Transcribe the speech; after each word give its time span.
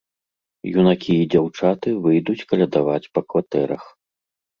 Юнакі 0.83 1.13
і 1.17 1.27
дзяўчаты 1.33 1.89
выйдуць 2.05 2.45
калядаваць 2.53 3.11
па 3.19 3.25
кватэрах. 3.35 3.83